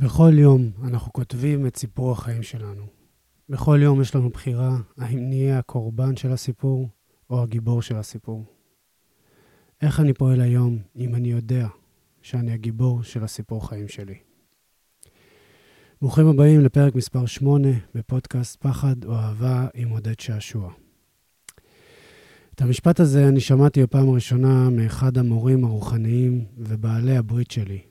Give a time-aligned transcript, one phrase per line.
[0.00, 2.86] בכל יום אנחנו כותבים את סיפור החיים שלנו.
[3.48, 6.88] בכל יום יש לנו בחירה האם נהיה הקורבן של הסיפור
[7.30, 8.44] או הגיבור של הסיפור.
[9.82, 11.68] איך אני פועל היום אם אני יודע
[12.22, 14.14] שאני הגיבור של הסיפור חיים שלי?
[16.00, 20.72] ברוכים הבאים לפרק מספר 8 בפודקאסט פחד או אהבה עם עודד שעשוע.
[22.54, 27.87] את המשפט הזה אני שמעתי בפעם הראשונה מאחד המורים הרוחניים ובעלי הברית שלי,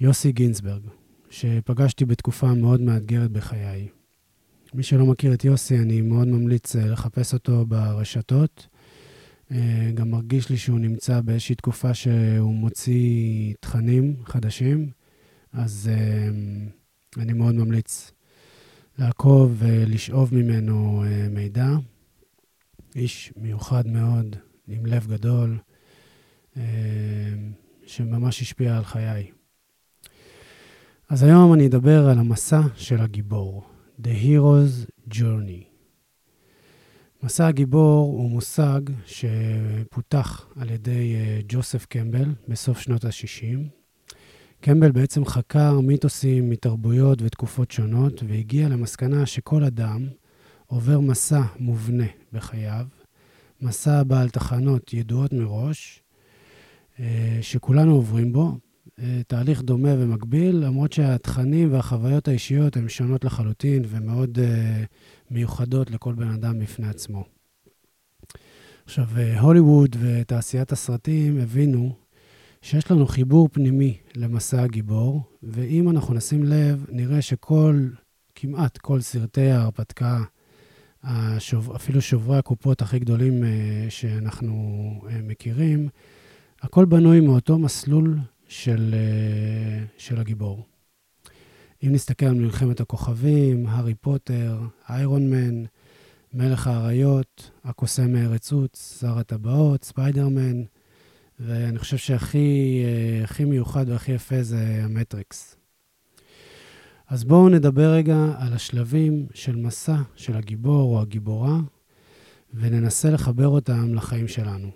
[0.00, 0.82] יוסי גינזברג,
[1.30, 3.88] שפגשתי בתקופה מאוד מאתגרת בחיי.
[4.74, 8.66] מי שלא מכיר את יוסי, אני מאוד ממליץ אה, לחפש אותו ברשתות.
[9.52, 14.90] אה, גם מרגיש לי שהוא נמצא באיזושהי תקופה שהוא מוציא תכנים חדשים,
[15.52, 16.28] אז אה,
[17.22, 18.12] אני מאוד ממליץ
[18.98, 21.68] לעקוב ולשאוב ממנו מידע.
[22.96, 24.36] איש מיוחד מאוד,
[24.68, 25.58] עם לב גדול,
[27.86, 29.37] שממש השפיע על חיי.
[31.10, 33.64] אז היום אני אדבר על המסע של הגיבור,
[34.02, 35.64] The Hero's Journey.
[37.22, 43.58] מסע הגיבור הוא מושג שפותח על ידי אה, ג'וסף קמבל בסוף שנות ה-60.
[44.60, 50.08] קמבל בעצם חקר מיתוסים מתרבויות ותקופות שונות, והגיע למסקנה שכל אדם
[50.66, 52.86] עובר מסע מובנה בחייו,
[53.60, 56.02] מסע בעל תחנות ידועות מראש,
[57.00, 58.58] אה, שכולנו עוברים בו,
[59.26, 64.86] תהליך דומה ומקביל, למרות שהתכנים והחוויות האישיות הן שונות לחלוטין ומאוד uh,
[65.30, 67.24] מיוחדות לכל בן אדם בפני עצמו.
[68.84, 71.92] עכשיו, uh, הוליווד ותעשיית הסרטים הבינו
[72.62, 77.88] שיש לנו חיבור פנימי למסע הגיבור, ואם אנחנו נשים לב, נראה שכל,
[78.34, 80.22] כמעט כל סרטי ההרפתקה,
[81.02, 83.46] השוב, אפילו שוברי הקופות הכי גדולים uh,
[83.90, 85.88] שאנחנו uh, מכירים,
[86.62, 88.18] הכל בנוי מאותו מסלול
[88.48, 90.66] של, אה, של הגיבור.
[91.84, 95.64] אם נסתכל על מלחמת הכוכבים, הארי פוטר, איירון מן,
[96.34, 100.62] מלך האריות, הקוסם מארץ עוץ, שר הטבעות, ספיידרמן,
[101.40, 102.82] ואני חושב שהכי
[103.40, 105.56] אה, מיוחד והכי יפה זה המטריקס.
[107.08, 111.58] אז בואו נדבר רגע על השלבים של מסע של הגיבור או הגיבורה,
[112.54, 114.70] וננסה לחבר אותם לחיים שלנו.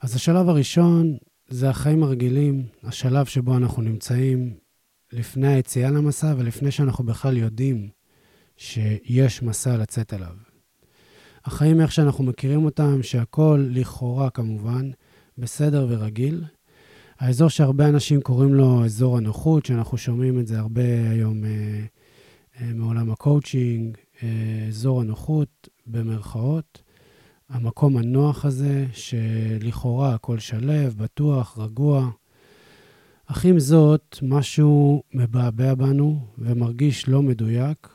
[0.00, 1.16] אז השלב הראשון
[1.52, 4.54] זה החיים הרגילים, השלב שבו אנחנו נמצאים
[5.12, 7.88] לפני היציאה למסע ולפני שאנחנו בכלל יודעים
[8.56, 10.36] שיש מסע לצאת אליו.
[11.44, 14.90] החיים איך שאנחנו מכירים אותם, שהכול לכאורה כמובן
[15.38, 16.44] בסדר ורגיל.
[17.18, 21.50] האזור שהרבה אנשים קוראים לו אזור הנוחות, שאנחנו שומעים את זה הרבה היום אה,
[22.60, 24.28] אה, מעולם הקואוצ'ינג, אה,
[24.68, 26.82] אזור הנוחות במרכאות.
[27.52, 32.10] המקום הנוח הזה, שלכאורה הכל שליו, בטוח, רגוע.
[33.26, 37.88] אך עם זאת, משהו מבעבע בנו ומרגיש לא מדויק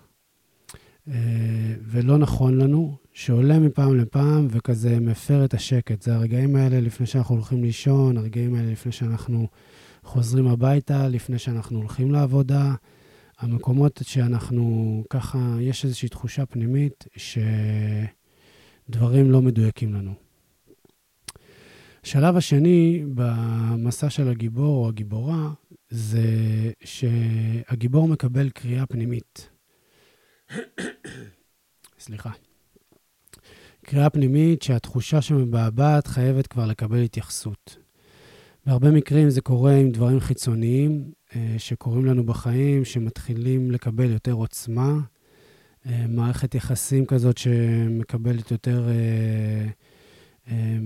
[1.07, 1.13] אה,
[1.81, 6.01] ולא נכון לנו, שעולה מפעם לפעם וכזה מפר את השקט.
[6.01, 9.47] זה הרגעים האלה לפני שאנחנו הולכים לישון, הרגעים האלה לפני שאנחנו
[10.03, 12.75] חוזרים הביתה, לפני שאנחנו הולכים לעבודה.
[13.39, 17.37] המקומות שאנחנו ככה, יש איזושהי תחושה פנימית ש...
[18.89, 20.13] דברים לא מדויקים לנו.
[22.03, 25.49] השלב השני במסע של הגיבור או הגיבורה,
[25.89, 26.21] זה
[26.83, 29.49] שהגיבור מקבל קריאה פנימית.
[31.99, 32.31] סליחה.
[33.85, 37.77] קריאה פנימית שהתחושה שמבעבעת חייבת כבר לקבל התייחסות.
[38.65, 44.99] בהרבה מקרים זה קורה עם דברים חיצוניים אה, שקורים לנו בחיים, שמתחילים לקבל יותר עוצמה,
[45.85, 49.67] מערכת יחסים כזאת שמקבלת יותר, אה,
[50.51, 50.77] אה,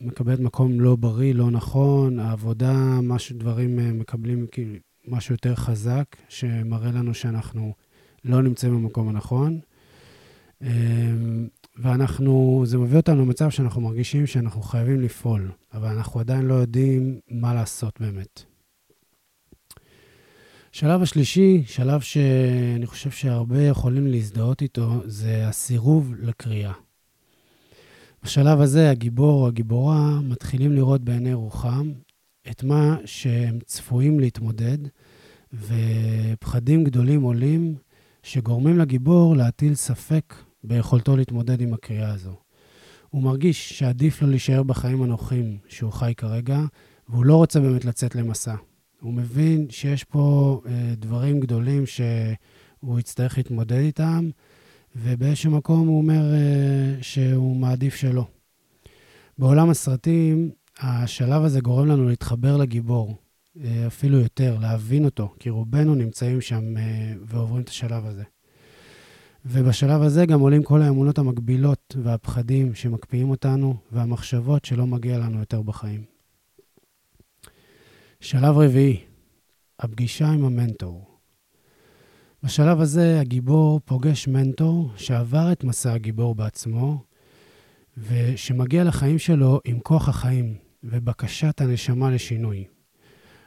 [0.00, 4.74] מקבלת מקום לא בריא, לא נכון, העבודה, משהו, דברים מקבלים כאילו
[5.08, 7.74] משהו יותר חזק, שמראה לנו שאנחנו
[8.24, 9.60] לא נמצאים במקום הנכון.
[11.76, 17.20] ואנחנו, זה מביא אותנו למצב שאנחנו מרגישים שאנחנו חייבים לפעול, אבל אנחנו עדיין לא יודעים
[17.30, 18.47] מה לעשות באמת.
[20.78, 26.72] השלב השלישי, שלב שאני חושב שהרבה יכולים להזדהות איתו, זה הסירוב לקריאה.
[28.22, 31.92] בשלב הזה הגיבור או הגיבורה מתחילים לראות בעיני רוחם
[32.50, 34.78] את מה שהם צפויים להתמודד,
[35.52, 37.74] ופחדים גדולים עולים
[38.22, 40.34] שגורמים לגיבור להטיל ספק
[40.64, 42.36] ביכולתו להתמודד עם הקריאה הזו.
[43.10, 46.60] הוא מרגיש שעדיף לו להישאר בחיים הנוחים שהוא חי כרגע,
[47.08, 48.54] והוא לא רוצה באמת לצאת למסע.
[49.00, 54.30] הוא מבין שיש פה אה, דברים גדולים שהוא יצטרך להתמודד איתם,
[54.96, 58.26] ובאיזשהו מקום הוא אומר אה, שהוא מעדיף שלא.
[59.38, 63.16] בעולם הסרטים, השלב הזה גורם לנו להתחבר לגיבור.
[63.64, 68.22] אה, אפילו יותר, להבין אותו, כי רובנו נמצאים שם אה, ועוברים את השלב הזה.
[69.46, 75.62] ובשלב הזה גם עולים כל האמונות המקבילות והפחדים שמקפיאים אותנו, והמחשבות שלא מגיע לנו יותר
[75.62, 76.17] בחיים.
[78.20, 79.04] שלב רביעי,
[79.78, 81.18] הפגישה עם המנטור.
[82.42, 87.04] בשלב הזה הגיבור פוגש מנטור שעבר את מסע הגיבור בעצמו,
[87.96, 90.54] ושמגיע לחיים שלו עם כוח החיים
[90.84, 92.64] ובקשת הנשמה לשינוי.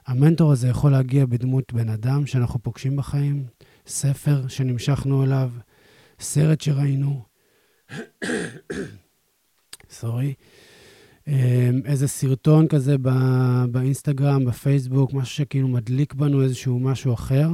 [0.08, 3.46] המנטור הזה יכול להגיע בדמות בן אדם שאנחנו פוגשים בחיים,
[3.88, 5.52] ספר שנמשכנו אליו,
[6.20, 7.22] סרט שראינו,
[9.90, 10.34] סורי,
[11.86, 12.96] איזה סרטון כזה
[13.72, 17.50] באינסטגרם, בפייסבוק, משהו שכאילו מדליק בנו איזשהו משהו אחר,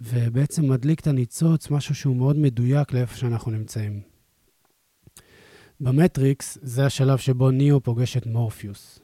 [0.00, 4.00] ובעצם מדליק את הניצוץ, משהו שהוא מאוד מדויק לאיפה שאנחנו נמצאים.
[5.80, 9.00] במטריקס זה השלב שבו ניאו פוגש את מורפיוס.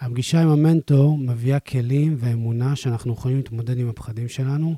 [0.00, 4.74] הפגישה עם המנטור מביאה כלים ואמונה שאנחנו יכולים להתמודד עם הפחדים שלנו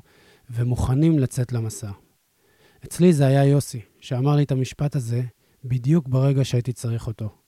[0.49, 1.91] ומוכנים לצאת למסע.
[2.85, 5.21] אצלי זה היה יוסי, שאמר לי את המשפט הזה
[5.63, 7.38] בדיוק ברגע שהייתי צריך אותו.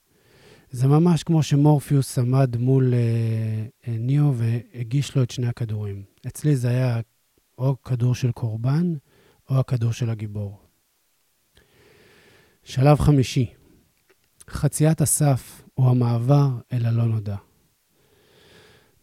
[0.71, 2.99] זה ממש כמו שמורפיוס עמד מול אה,
[3.87, 6.03] אה, ניאו והגיש לו את שני הכדורים.
[6.27, 6.99] אצלי זה היה
[7.57, 8.93] או כדור של קורבן
[9.49, 10.59] או הכדור של הגיבור.
[12.63, 13.53] שלב חמישי,
[14.49, 17.37] חציית הסף או המעבר אל הלא נודע.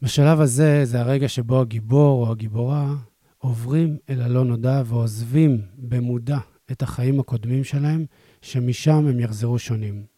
[0.03, 2.95] בשלב הזה זה הרגע שבו הגיבור או הגיבורה
[3.39, 6.39] עוברים אל הלא נודע ועוזבים במודע
[6.73, 8.05] את החיים הקודמים שלהם,
[8.43, 10.18] שמשם הם יחזרו שונים.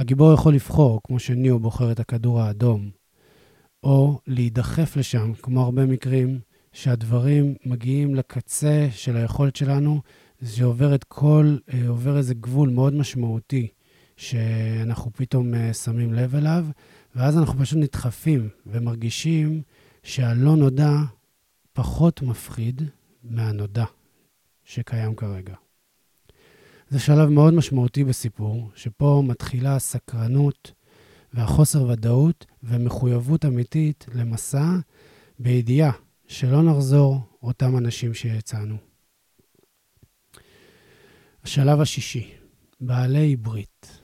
[0.00, 2.90] הגיבור יכול לבחור, כמו שניאו בוחר את הכדור האדום,
[3.82, 6.40] או להידחף לשם, כמו הרבה מקרים,
[6.72, 10.00] שהדברים מגיעים לקצה של היכולת שלנו,
[10.40, 13.68] זה עובר את כל, אה, עובר איזה גבול מאוד משמעותי,
[14.16, 16.66] שאנחנו פתאום אה, שמים לב אליו,
[17.14, 19.62] ואז אנחנו פשוט נדחפים ומרגישים
[20.02, 20.92] שהלא נודע
[21.72, 22.82] פחות מפחיד
[23.24, 23.84] מהנודע
[24.64, 25.54] שקיים כרגע.
[26.90, 30.72] זה שלב מאוד משמעותי בסיפור, שפה מתחילה הסקרנות
[31.34, 34.76] והחוסר ודאות ומחויבות אמיתית למסע
[35.38, 35.92] בידיעה
[36.26, 38.76] שלא נחזור אותם אנשים שיצאנו.
[41.44, 42.30] השלב השישי,
[42.80, 44.00] בעלי ברית.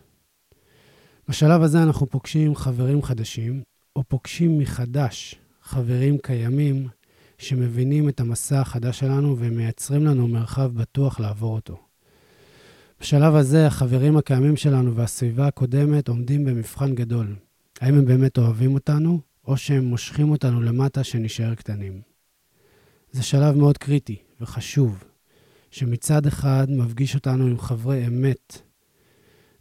[1.29, 3.63] בשלב הזה אנחנו פוגשים חברים חדשים,
[3.97, 6.89] או פוגשים מחדש חברים קיימים
[7.39, 11.86] שמבינים את המסע החדש שלנו ומייצרים לנו מרחב בטוח לעבור אותו.
[13.07, 17.37] בשלב הזה החברים הקיימים שלנו והסביבה הקודמת עומדים במבחן גדול.
[17.81, 22.01] האם הם באמת אוהבים אותנו, או שהם מושכים אותנו למטה שנשאר קטנים.
[23.13, 25.05] זה שלב מאוד קריטי וחשוב,
[25.71, 28.63] שמצד אחד מפגיש אותנו עם חברי אמת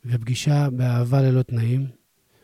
[0.05, 1.87] ופגישה באהבה ללא תנאים,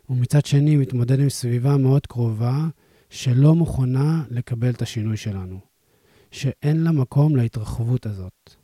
[0.10, 2.68] ומצד שני מתמודד עם סביבה מאוד קרובה
[3.10, 5.60] שלא מוכנה לקבל את השינוי שלנו,
[6.32, 8.61] שאין לה מקום להתרחבות הזאת.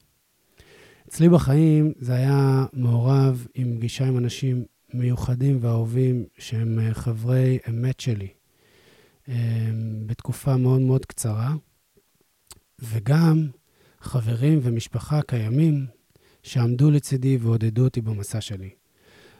[1.07, 7.99] אצלי בחיים זה היה מעורב עם פגישה עם אנשים מיוחדים ואהובים שהם אה, חברי אמת
[7.99, 8.27] שלי
[9.29, 9.69] אה,
[10.05, 11.53] בתקופה מאוד מאוד קצרה,
[12.79, 13.47] וגם
[13.99, 15.85] חברים ומשפחה קיימים
[16.43, 18.69] שעמדו לצידי ועודדו אותי במסע שלי.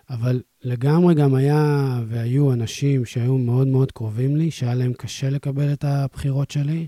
[0.09, 5.73] אבל לגמרי גם היה והיו אנשים שהיו מאוד מאוד קרובים לי, שהיה להם קשה לקבל
[5.73, 6.88] את הבחירות שלי,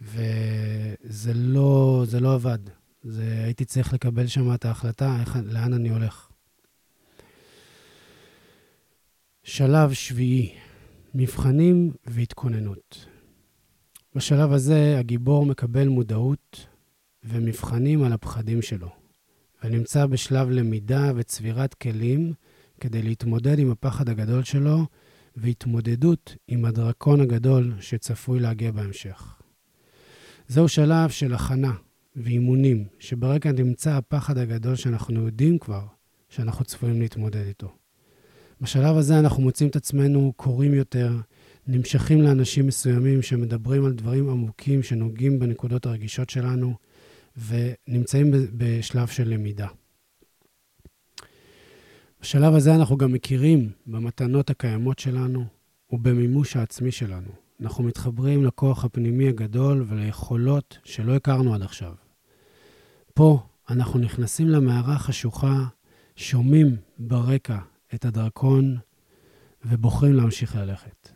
[0.00, 2.58] וזה לא, לא עבד.
[3.08, 6.28] זה, הייתי צריך לקבל שם את ההחלטה, איך, לאן אני הולך.
[9.44, 10.54] שלב שביעי,
[11.14, 13.06] מבחנים והתכוננות.
[14.14, 16.66] בשלב הזה הגיבור מקבל מודעות
[17.24, 18.88] ומבחנים על הפחדים שלו,
[19.64, 22.32] ונמצא בשלב למידה וצבירת כלים
[22.80, 24.86] כדי להתמודד עם הפחד הגדול שלו
[25.36, 29.34] והתמודדות עם הדרקון הגדול שצפוי להגיע בהמשך.
[30.48, 31.72] זהו שלב של הכנה
[32.16, 35.86] ואימונים, שברקע נמצא הפחד הגדול שאנחנו יודעים כבר
[36.28, 37.68] שאנחנו צפויים להתמודד איתו.
[38.60, 41.12] בשלב הזה אנחנו מוצאים את עצמנו קוראים יותר,
[41.66, 46.74] נמשכים לאנשים מסוימים שמדברים על דברים עמוקים שנוגעים בנקודות הרגישות שלנו,
[47.48, 49.68] ונמצאים בשלב של למידה.
[52.20, 55.44] בשלב הזה אנחנו גם מכירים במתנות הקיימות שלנו
[55.90, 57.30] ובמימוש העצמי שלנו.
[57.60, 62.05] אנחנו מתחברים לכוח הפנימי הגדול וליכולות שלא הכרנו עד עכשיו.
[63.16, 63.38] פה
[63.70, 65.64] אנחנו נכנסים למערה חשוכה,
[66.16, 67.58] שומעים ברקע
[67.94, 68.78] את הדרקון
[69.64, 71.08] ובוחרים להמשיך ללכת.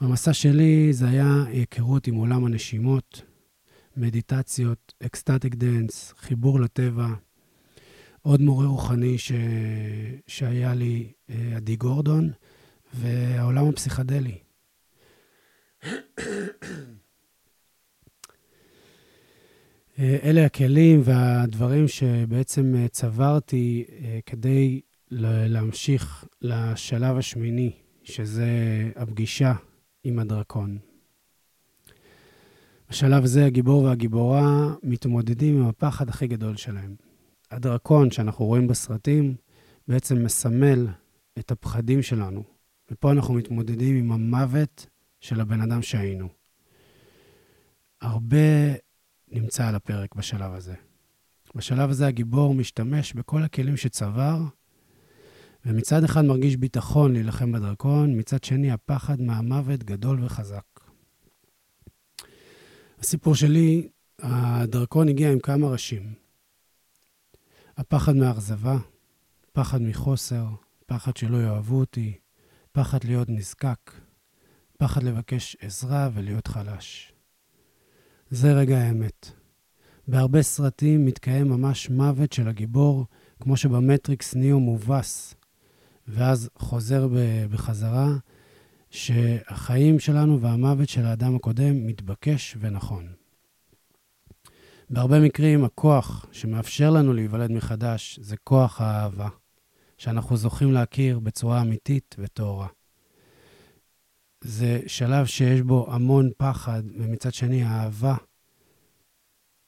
[0.00, 3.22] במסע שלי זה היה היכרות עם עולם הנשימות,
[3.96, 7.08] מדיטציות, ecstatic dance, חיבור לטבע.
[8.22, 9.32] עוד מורה רוחני ש...
[10.26, 12.30] שהיה לי, אה, עדי גורדון,
[12.94, 14.38] והעולם הפסיכדלי.
[15.84, 15.90] אה,
[19.98, 27.72] אלה הכלים והדברים שבעצם אה, צברתי אה, כדי להמשיך לשלב השמיני,
[28.02, 28.48] שזה
[28.96, 29.52] הפגישה
[30.04, 30.78] עם הדרקון.
[32.90, 36.94] בשלב זה הגיבור והגיבורה מתמודדים עם הפחד הכי גדול שלהם.
[37.50, 39.34] הדרקון שאנחנו רואים בסרטים
[39.88, 40.86] בעצם מסמל
[41.38, 42.42] את הפחדים שלנו,
[42.90, 44.86] ופה אנחנו מתמודדים עם המוות
[45.20, 46.28] של הבן אדם שהיינו.
[48.00, 48.74] הרבה
[49.34, 50.74] נמצא על הפרק בשלב הזה.
[51.54, 54.38] בשלב הזה הגיבור משתמש בכל הכלים שצבר,
[55.66, 60.80] ומצד אחד מרגיש ביטחון להילחם בדרקון, מצד שני הפחד מהמוות גדול וחזק.
[62.98, 63.88] הסיפור שלי,
[64.18, 66.14] הדרקון הגיע עם כמה ראשים.
[67.76, 68.76] הפחד מאכזבה,
[69.52, 70.46] פחד מחוסר,
[70.86, 72.18] פחד שלא יאהבו אותי,
[72.72, 73.90] פחד להיות נזקק,
[74.78, 77.13] פחד לבקש עזרה ולהיות חלש.
[78.34, 79.30] זה רגע האמת.
[80.08, 83.06] בהרבה סרטים מתקיים ממש מוות של הגיבור,
[83.40, 85.34] כמו שבמטריקס ניאו מובס,
[86.08, 87.08] ואז חוזר
[87.50, 88.08] בחזרה,
[88.90, 93.12] שהחיים שלנו והמוות של האדם הקודם מתבקש ונכון.
[94.90, 99.28] בהרבה מקרים הכוח שמאפשר לנו להיוולד מחדש זה כוח האהבה,
[99.98, 102.68] שאנחנו זוכים להכיר בצורה אמיתית וטהורה.
[104.44, 108.14] זה שלב שיש בו המון פחד, ומצד שני האהבה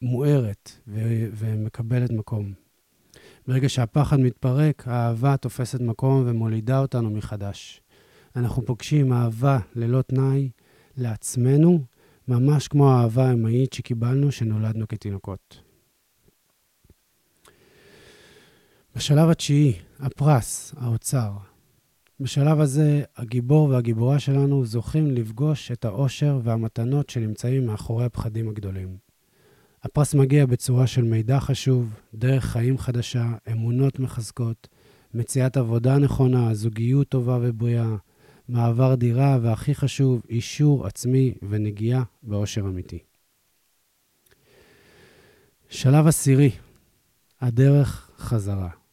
[0.02, 2.52] מוארת ו- ומקבלת מקום.
[3.46, 7.80] ברגע שהפחד מתפרק, האהבה תופסת מקום ומולידה אותנו מחדש.
[8.36, 10.50] אנחנו פוגשים אהבה ללא תנאי
[10.96, 11.84] לעצמנו,
[12.28, 15.60] ממש כמו האהבה האמהית שקיבלנו כשנולדנו כתינוקות.
[18.96, 21.32] בשלב התשיעי, הפרס, האוצר.
[22.20, 28.96] בשלב הזה, הגיבור והגיבורה שלנו זוכים לפגוש את האושר והמתנות שנמצאים מאחורי הפחדים הגדולים.
[29.82, 34.68] הפרס מגיע בצורה של מידע חשוב, דרך חיים חדשה, אמונות מחזקות,
[35.14, 37.96] מציאת עבודה נכונה, זוגיות טובה ובריאה,
[38.48, 42.98] מעבר דירה, והכי חשוב, אישור עצמי ונגיעה באושר אמיתי.
[45.68, 46.50] שלב עשירי,
[47.40, 48.85] הדרך חזרה.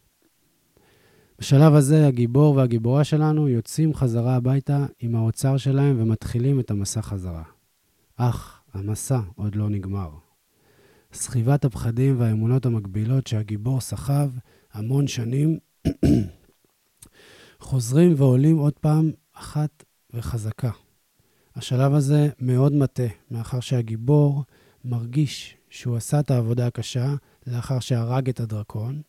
[1.40, 7.44] בשלב הזה הגיבור והגיבורה שלנו יוצאים חזרה הביתה עם האוצר שלהם ומתחילים את המסע חזרה.
[8.16, 10.10] אך המסע עוד לא נגמר.
[11.14, 14.30] סחיבת הפחדים והאמונות המקבילות שהגיבור סחב
[14.74, 15.60] המון שנים
[17.60, 20.72] חוזרים ועולים עוד פעם אחת וחזקה.
[21.56, 24.44] השלב הזה מאוד מטה, מאחר שהגיבור
[24.86, 27.16] מרגיש שהוא עשה את העבודה הקשה
[27.48, 29.02] לאחר שהרג את הדרקון,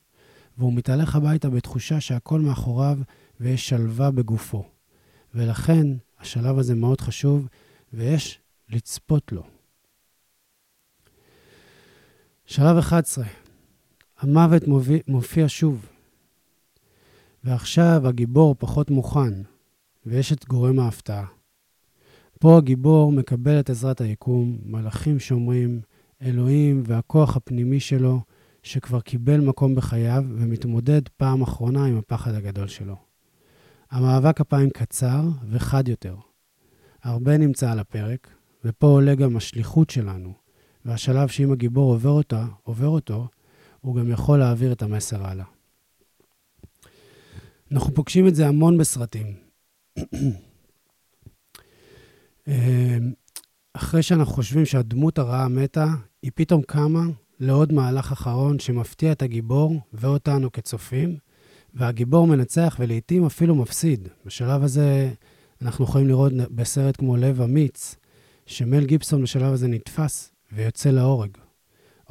[0.59, 2.99] והוא מתהלך הביתה בתחושה שהכל מאחוריו
[3.41, 4.65] ויש שלווה בגופו.
[5.35, 5.87] ולכן
[6.19, 7.49] השלב הזה מאוד חשוב,
[7.93, 9.43] ויש לצפות לו.
[12.47, 13.25] שלב 11,
[14.19, 14.63] המוות
[15.09, 15.87] מופיע שוב.
[17.45, 19.33] ועכשיו הגיבור פחות מוכן,
[20.07, 21.27] ויש את גורם ההפתעה.
[22.41, 25.81] פה הגיבור מקבל את עזרת היקום, מלאכים שומרים,
[26.23, 28.21] אלוהים והכוח הפנימי שלו,
[28.65, 32.97] שכבר קיבל מקום בחייו ומתמודד פעם אחרונה עם הפחד הגדול שלו.
[33.91, 36.17] המאבק הפעם קצר וחד יותר.
[37.03, 38.29] הרבה נמצא על הפרק,
[38.65, 40.35] ופה עולה גם השליחות שלנו,
[40.85, 43.29] והשלב שאם הגיבור עובר אותה, עובר אותו,
[43.81, 45.45] הוא גם יכול להעביר את המסר הלאה.
[47.73, 49.35] אנחנו פוגשים את זה המון בסרטים.
[52.49, 53.13] אמ,
[53.73, 55.87] אחרי שאנחנו חושבים שהדמות הרעה מתה,
[56.23, 57.03] היא פתאום קמה
[57.41, 61.17] לעוד מהלך אחרון שמפתיע את הגיבור ואותנו כצופים,
[61.75, 64.09] והגיבור מנצח ולעיתים אפילו מפסיד.
[64.27, 65.11] בשלב הזה
[65.63, 67.97] אנחנו יכולים לראות בסרט כמו לב אמיץ,
[68.47, 71.31] שמל גיבסון בשלב הזה נתפס ויוצא להורג.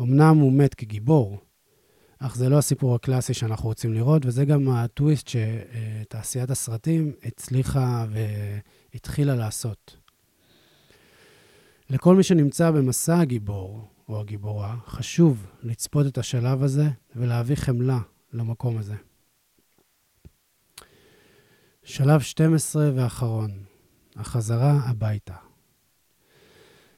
[0.02, 1.38] אמנם הוא מת כגיבור,
[2.20, 8.06] אך זה לא הסיפור הקלאסי שאנחנו רוצים לראות, וזה גם הטוויסט שתעשיית הסרטים הצליחה
[8.94, 9.98] והתחילה לעשות.
[11.90, 18.00] לכל מי שנמצא במסע הגיבור או הגיבורה, חשוב לצפות את השלב הזה ולהביא חמלה
[18.34, 18.96] למקום הזה.
[21.84, 23.52] שלב 12 ואחרון,
[24.16, 25.36] החזרה הביתה.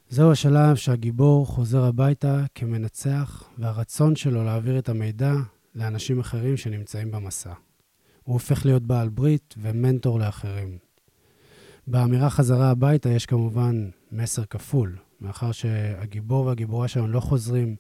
[0.09, 5.33] זהו השלב שהגיבור חוזר הביתה כמנצח, והרצון שלו להעביר את המידע
[5.75, 7.53] לאנשים אחרים שנמצאים במסע.
[8.24, 10.77] הוא הופך להיות בעל ברית ומנטור לאחרים.
[11.88, 17.75] באמירה חזרה הביתה יש כמובן מסר כפול, מאחר שהגיבור והגיבורה שלנו לא חוזרים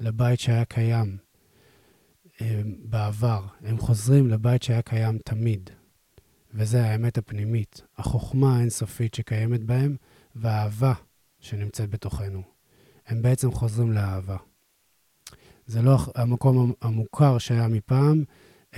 [0.00, 1.16] לבית שהיה קיים
[2.40, 5.70] אה, בעבר, הם חוזרים לבית שהיה קיים תמיד.
[6.54, 9.96] וזה האמת הפנימית, החוכמה האינסופית שקיימת בהם,
[10.34, 10.92] והאהבה
[11.40, 12.42] שנמצאת בתוכנו.
[13.06, 14.36] הם בעצם חוזרים לאהבה.
[15.66, 18.24] זה לא המקום המוכר שהיה מפעם,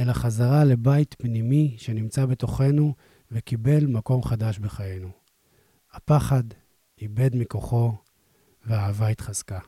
[0.01, 2.95] אלא חזרה לבית פנימי שנמצא בתוכנו
[3.31, 5.11] וקיבל מקום חדש בחיינו.
[5.93, 6.43] הפחד
[7.03, 7.93] איבד מכוחו
[8.67, 9.59] והאהבה התחזקה.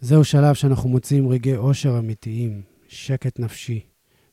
[0.00, 3.86] זהו שלב שאנחנו מוצאים רגעי אושר אמיתיים, שקט נפשי,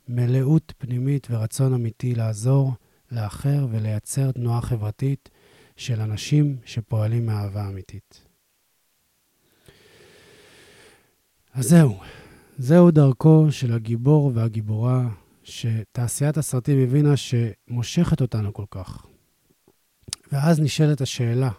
[0.07, 2.71] מלאות פנימית ורצון אמיתי לעזור
[3.11, 5.29] לאחר ולייצר תנועה חברתית
[5.75, 8.27] של אנשים שפועלים מאהבה אמיתית.
[11.53, 11.99] אז זהו,
[12.57, 15.09] זהו דרכו של הגיבור והגיבורה
[15.43, 19.12] שתעשיית הסרטים הבינה שמושכת אותנו כל כך.
[20.33, 21.49] ואז נשאלת השאלה,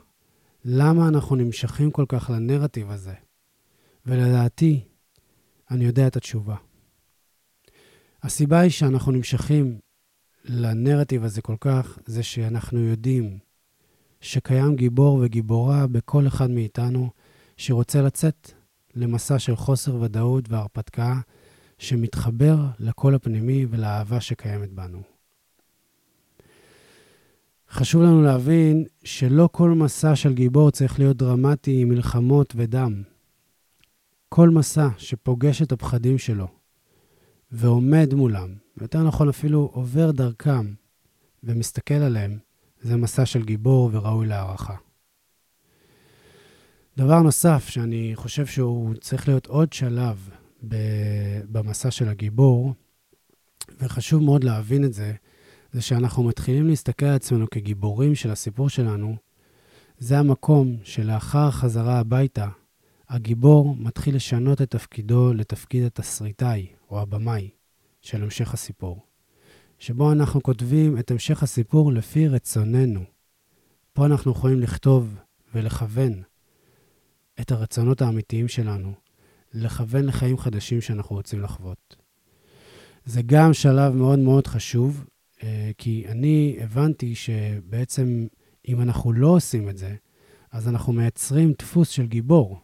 [0.64, 3.14] למה אנחנו נמשכים כל כך לנרטיב הזה?
[4.06, 4.80] ולדעתי,
[5.70, 6.56] אני יודע את התשובה.
[8.22, 9.78] הסיבה היא שאנחנו נמשכים
[10.44, 13.38] לנרטיב הזה כל כך, זה שאנחנו יודעים
[14.20, 17.10] שקיים גיבור וגיבורה בכל אחד מאיתנו
[17.56, 18.50] שרוצה לצאת
[18.94, 21.20] למסע של חוסר ודאות והרפתקה
[21.78, 25.13] שמתחבר לקול הפנימי ולאהבה שקיימת בנו.
[27.70, 33.02] חשוב לנו להבין שלא כל מסע של גיבור צריך להיות דרמטי עם מלחמות ודם.
[34.28, 36.48] כל מסע שפוגש את הפחדים שלו
[37.52, 40.74] ועומד מולם, ויותר נכון אפילו עובר דרכם
[41.42, 42.38] ומסתכל עליהם,
[42.80, 44.74] זה מסע של גיבור וראוי להערכה.
[46.96, 50.30] דבר נוסף שאני חושב שהוא צריך להיות עוד שלב
[51.52, 52.74] במסע של הגיבור,
[53.80, 55.14] וחשוב מאוד להבין את זה,
[55.74, 59.16] זה שאנחנו מתחילים להסתכל על עצמנו כגיבורים של הסיפור שלנו,
[59.98, 62.48] זה המקום שלאחר החזרה הביתה,
[63.08, 67.50] הגיבור מתחיל לשנות את תפקידו לתפקיד התסריטאי או הבמאי
[68.02, 69.06] של המשך הסיפור,
[69.78, 73.04] שבו אנחנו כותבים את המשך הסיפור לפי רצוננו.
[73.92, 75.14] פה אנחנו יכולים לכתוב
[75.54, 76.22] ולכוון
[77.40, 78.92] את הרצונות האמיתיים שלנו,
[79.54, 81.96] לכוון לחיים חדשים שאנחנו רוצים לחוות.
[83.04, 85.04] זה גם שלב מאוד מאוד חשוב,
[85.78, 88.26] כי אני הבנתי שבעצם
[88.68, 89.94] אם אנחנו לא עושים את זה,
[90.52, 92.60] אז אנחנו מייצרים דפוס של גיבור.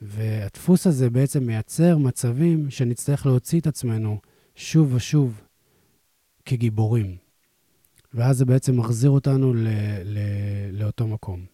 [0.00, 4.18] והדפוס הזה בעצם מייצר מצבים שנצטרך להוציא את עצמנו
[4.54, 5.40] שוב ושוב
[6.44, 7.16] כגיבורים.
[8.14, 9.68] ואז זה בעצם מחזיר אותנו ל-
[10.04, 11.46] ל- לאותו מקום.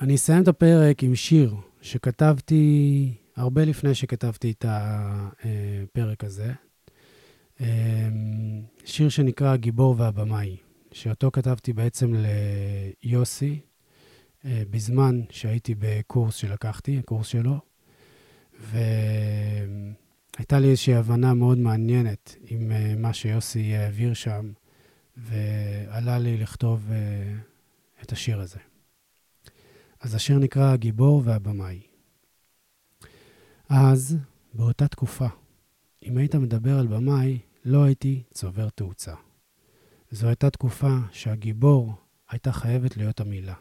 [0.00, 6.52] אני אסיים את הפרק עם שיר שכתבתי הרבה לפני שכתבתי את הפרק הזה.
[7.60, 10.56] אמ, שיר שנקרא הגיבור והבמאי,
[10.92, 12.14] שאותו כתבתי בעצם
[13.04, 13.60] ליוסי,
[14.44, 17.60] אה, בזמן שהייתי בקורס שלקחתי, הקורס שלו,
[18.60, 24.52] והייתה לי איזושהי הבנה מאוד מעניינת עם אה, מה שיוסי העביר שם,
[25.16, 26.96] ועלה לי לכתוב אה,
[28.02, 28.58] את השיר הזה.
[30.00, 31.80] אז השיר נקרא הגיבור והבמאי.
[33.68, 34.16] אז,
[34.54, 35.26] באותה תקופה,
[36.02, 39.14] אם היית מדבר על במאי, לא הייתי צובר תאוצה.
[40.10, 41.94] זו הייתה תקופה שהגיבור
[42.30, 43.54] הייתה חייבת להיות המילה.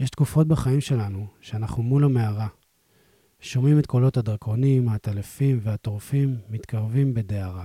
[0.00, 2.48] יש תקופות בחיים שלנו שאנחנו מול המערה,
[3.40, 7.64] שומעים את קולות הדרקונים, העטלפים והטורפים מתקרבים בדהרה.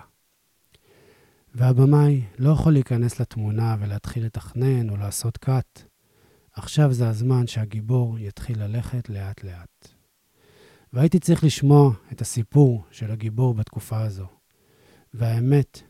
[1.56, 5.84] והבמאי לא יכול להיכנס לתמונה ולהתחיל לתכנן או לעשות קאט.
[6.54, 9.88] עכשיו זה הזמן שהגיבור יתחיל ללכת לאט-לאט.
[10.94, 14.41] והייתי צריך לשמוע את הסיפור של הגיבור בתקופה הזו.
[15.14, 15.82] והאמת,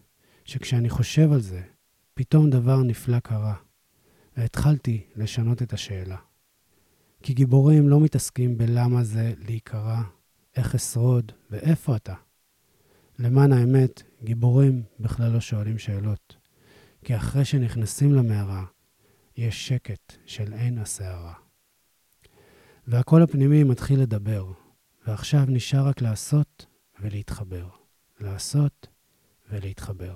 [0.45, 1.61] שכשאני חושב על זה,
[2.13, 3.55] פתאום דבר נפלא קרה,
[4.37, 6.17] והתחלתי לשנות את השאלה.
[7.23, 10.01] כי גיבורים לא מתעסקים בלמה זה להיקרא,
[10.55, 12.13] איך אשרוד ואיפה אתה.
[13.19, 16.37] למען האמת, גיבורים בכלל לא שואלים שאלות.
[17.05, 18.65] כי אחרי שנכנסים למערה,
[19.37, 21.33] יש שקט של עין הסערה.
[22.87, 24.51] והקול הפנימי מתחיל לדבר,
[25.07, 26.65] ועכשיו נשאר רק לעשות
[26.99, 27.69] ולהתחבר.
[28.19, 28.87] לעשות
[29.51, 30.15] ולהתחבר.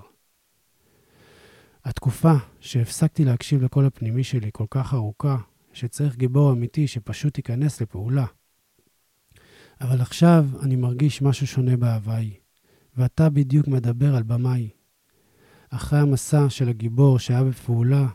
[1.83, 5.37] התקופה שהפסקתי להקשיב לקול הפנימי שלי כל כך ארוכה,
[5.73, 8.25] שצריך גיבור אמיתי שפשוט ייכנס לפעולה.
[9.81, 12.33] אבל עכשיו אני מרגיש משהו שונה בהוואי,
[12.95, 14.69] ואתה בדיוק מדבר על במאי.
[15.69, 18.07] אחרי המסע של הגיבור שהיה בפעולה,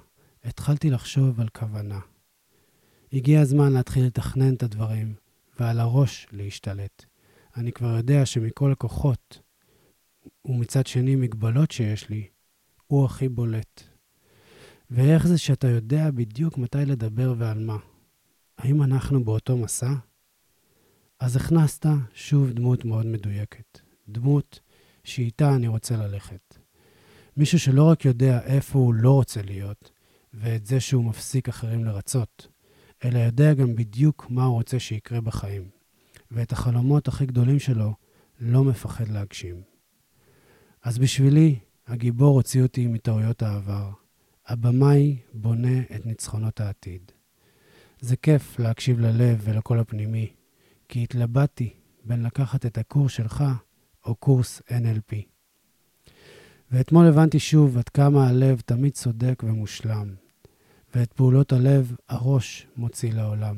[0.44, 2.00] התחלתי לחשוב על כוונה.
[3.12, 5.14] הגיע הזמן להתחיל לתכנן את הדברים,
[5.61, 7.04] ועל הראש להשתלט.
[7.56, 9.38] אני כבר יודע שמכל הכוחות,
[10.44, 12.28] ומצד שני מגבלות שיש לי,
[12.87, 13.83] הוא הכי בולט.
[14.90, 17.76] ואיך זה שאתה יודע בדיוק מתי לדבר ועל מה?
[18.59, 19.92] האם אנחנו באותו מסע?
[21.20, 23.78] אז הכנסת שוב דמות מאוד מדויקת.
[24.09, 24.61] דמות
[25.04, 26.59] שאיתה אני רוצה ללכת.
[27.37, 29.90] מישהו שלא רק יודע איפה הוא לא רוצה להיות,
[30.35, 32.48] ואת זה שהוא מפסיק אחרים לרצות,
[33.04, 35.68] אלא יודע גם בדיוק מה הוא רוצה שיקרה בחיים,
[36.30, 37.94] ואת החלומות הכי גדולים שלו
[38.40, 39.69] לא מפחד להגשים.
[40.83, 43.90] אז בשבילי, הגיבור הוציא אותי מטעויות העבר.
[44.47, 47.12] הבמאי בונה את ניצחונות העתיד.
[48.01, 50.33] זה כיף להקשיב ללב ולקול הפנימי,
[50.88, 51.71] כי התלבטתי
[52.05, 53.45] בין לקחת את הקורס שלך
[54.07, 55.16] או קורס NLP.
[56.71, 60.14] ואתמול הבנתי שוב עד כמה הלב תמיד צודק ומושלם,
[60.95, 63.57] ואת פעולות הלב הראש מוציא לעולם.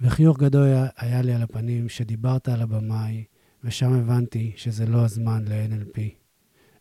[0.00, 3.24] וחיוך גדול היה, לי על הפנים שדיברת על הבמאי,
[3.64, 6.21] ושם הבנתי שזה לא הזמן ל-NLP,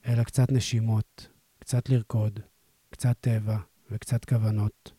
[0.06, 1.28] אלא קצת נשימות,
[1.60, 2.40] קצת לרקוד,
[2.90, 3.58] קצת טבע
[3.92, 4.92] וקצת כוונות.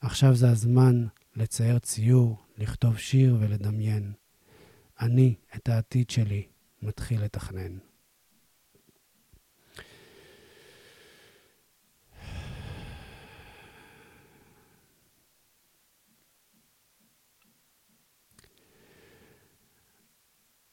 [0.00, 4.12] עכשיו זה הזמן לצייר ציור, לכתוב שיר ולדמיין.
[5.00, 6.46] אני את העתיד שלי
[6.82, 7.78] מתחיל לתכנן.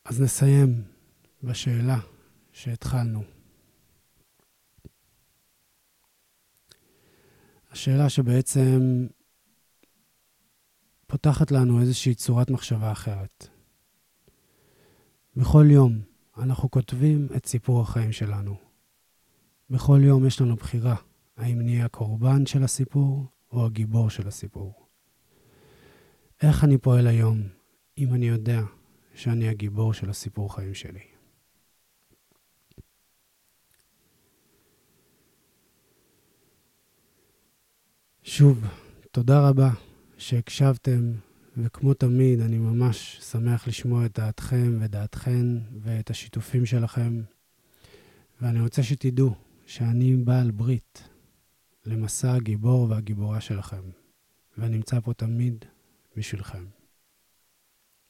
[0.05, 0.83] אז נסיים
[1.43, 1.99] בשאלה
[2.51, 3.40] שהתחלנו.
[7.71, 9.07] השאלה שבעצם
[11.07, 13.47] פותחת לנו איזושהי צורת מחשבה אחרת.
[15.35, 16.01] בכל יום
[16.37, 18.55] אנחנו כותבים את סיפור החיים שלנו.
[19.69, 20.95] בכל יום יש לנו בחירה
[21.37, 24.87] האם נהיה הקורבן של הסיפור או הגיבור של הסיפור.
[26.41, 27.41] איך אני פועל היום
[27.97, 28.61] אם אני יודע
[29.13, 31.10] שאני הגיבור של הסיפור חיים שלי?
[38.33, 38.65] שוב,
[39.11, 39.69] תודה רבה
[40.17, 41.11] שהקשבתם,
[41.57, 45.45] וכמו תמיד, אני ממש שמח לשמוע את דעתכם ודעתכן
[45.81, 47.21] ואת השיתופים שלכם.
[48.41, 51.09] ואני רוצה שתדעו שאני בעל ברית
[51.85, 53.83] למסע הגיבור והגיבורה שלכם,
[54.57, 55.65] ואני נמצא פה תמיד
[56.15, 56.65] בשבילכם.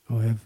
[0.10, 0.38] אוהב.